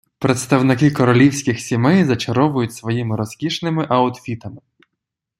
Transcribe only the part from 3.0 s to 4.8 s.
розкішними аутфітами.